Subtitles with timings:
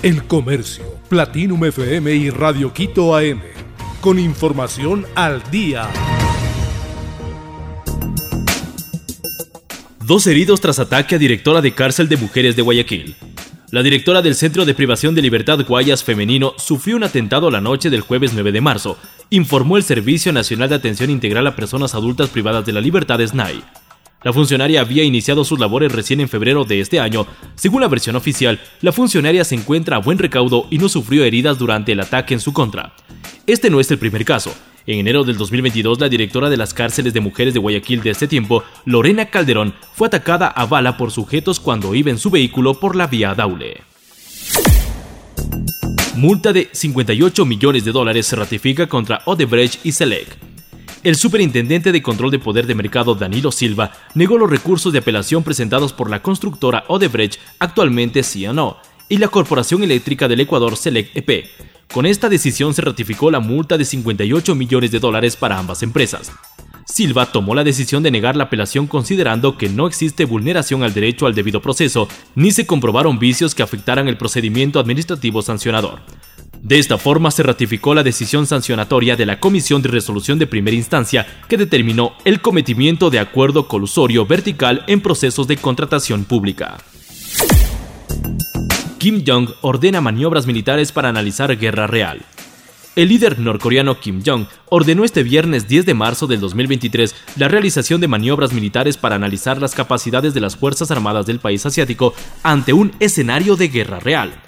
[0.00, 3.40] El Comercio, Platinum FM y Radio Quito AM.
[4.00, 5.88] Con información al día.
[10.06, 13.16] Dos heridos tras ataque a directora de cárcel de mujeres de Guayaquil.
[13.72, 17.90] La directora del Centro de Privación de Libertad Guayas Femenino sufrió un atentado la noche
[17.90, 18.96] del jueves 9 de marzo,
[19.30, 23.64] informó el Servicio Nacional de Atención Integral a Personas Adultas Privadas de la Libertad SNAI.
[24.22, 27.26] La funcionaria había iniciado sus labores recién en febrero de este año.
[27.54, 31.56] Según la versión oficial, la funcionaria se encuentra a buen recaudo y no sufrió heridas
[31.58, 32.94] durante el ataque en su contra.
[33.46, 34.52] Este no es el primer caso.
[34.86, 38.26] En enero del 2022, la directora de las cárceles de mujeres de Guayaquil de este
[38.26, 42.96] tiempo, Lorena Calderón, fue atacada a bala por sujetos cuando iba en su vehículo por
[42.96, 43.82] la vía Daule.
[46.16, 50.47] Multa de 58 millones de dólares se ratifica contra Odebrecht y Select.
[51.04, 55.44] El superintendente de control de poder de mercado Danilo Silva negó los recursos de apelación
[55.44, 61.46] presentados por la constructora Odebrecht, actualmente CNO, y la Corporación Eléctrica del Ecuador Select EP,
[61.92, 66.30] con esta decisión se ratificó la multa de 58 millones de dólares para ambas empresas.
[66.84, 71.26] Silva tomó la decisión de negar la apelación considerando que no existe vulneración al derecho
[71.26, 76.00] al debido proceso, ni se comprobaron vicios que afectaran el procedimiento administrativo sancionador.
[76.62, 80.76] De esta forma se ratificó la decisión sancionatoria de la Comisión de Resolución de Primera
[80.76, 86.78] Instancia que determinó el cometimiento de acuerdo colusorio vertical en procesos de contratación pública.
[88.98, 92.20] Kim Jong ordena maniobras militares para analizar guerra real.
[92.96, 98.00] El líder norcoreano Kim Jong ordenó este viernes 10 de marzo del 2023 la realización
[98.00, 102.72] de maniobras militares para analizar las capacidades de las Fuerzas Armadas del país asiático ante
[102.72, 104.47] un escenario de guerra real.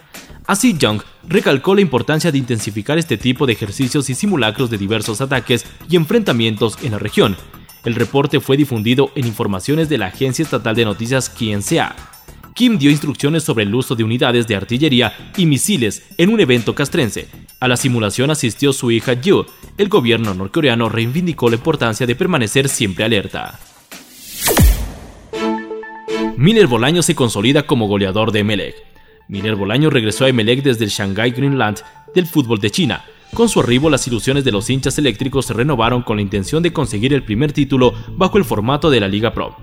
[0.50, 5.20] Así, Jong recalcó la importancia de intensificar este tipo de ejercicios y simulacros de diversos
[5.20, 7.36] ataques y enfrentamientos en la región.
[7.84, 11.94] El reporte fue difundido en informaciones de la agencia estatal de noticias KNCA.
[12.52, 16.74] Kim dio instrucciones sobre el uso de unidades de artillería y misiles en un evento
[16.74, 17.28] castrense.
[17.60, 19.46] A la simulación asistió su hija Yu.
[19.78, 23.60] El gobierno norcoreano reivindicó la importancia de permanecer siempre alerta.
[26.36, 28.89] Miller Bolaño se consolida como goleador de Emelec.
[29.30, 31.78] Miller Bolaño regresó a Emelec desde el Shanghai Greenland
[32.14, 33.04] del fútbol de China.
[33.32, 36.72] Con su arribo, las ilusiones de los hinchas eléctricos se renovaron con la intención de
[36.72, 39.56] conseguir el primer título bajo el formato de la Liga Pro.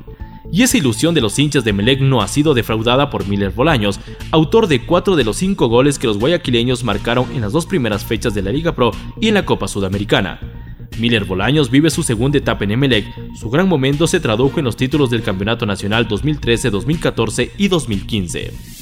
[0.49, 3.99] Y esa ilusión de los hinchas de Melec no ha sido defraudada por Miller Bolaños,
[4.31, 8.05] autor de cuatro de los cinco goles que los guayaquileños marcaron en las dos primeras
[8.05, 10.39] fechas de la Liga Pro y en la Copa Sudamericana.
[10.97, 13.05] Miller Bolaños vive su segunda etapa en Emelec.
[13.35, 18.76] Su gran momento se tradujo en los títulos del Campeonato Nacional 2013, 2014 y 2015.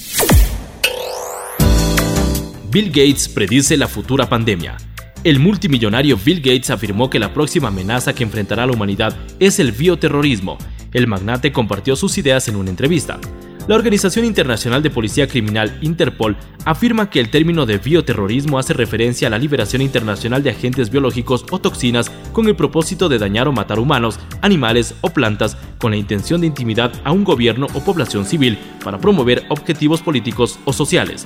[2.75, 4.75] Bill Gates predice la futura pandemia.
[5.23, 9.71] El multimillonario Bill Gates afirmó que la próxima amenaza que enfrentará la humanidad es el
[9.71, 10.57] bioterrorismo
[10.95, 13.19] el magnate compartió sus ideas en una entrevista.
[13.67, 19.27] La Organización Internacional de Policía Criminal Interpol afirma que el término de bioterrorismo hace referencia
[19.27, 23.51] a la liberación internacional de agentes biológicos o toxinas con el propósito de dañar o
[23.51, 28.23] matar humanos, animales o plantas con la intención de intimidar a un gobierno o población
[28.25, 31.25] civil para promover objetivos políticos o sociales.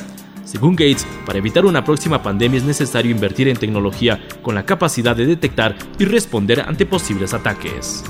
[0.50, 5.16] Según Gates, para evitar una próxima pandemia es necesario invertir en tecnología con la capacidad
[5.16, 8.04] de detectar y responder ante posibles ataques.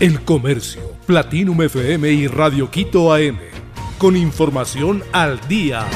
[0.00, 3.38] El Comercio, Platinum FM y Radio Quito AM.
[3.98, 5.86] Con información al día.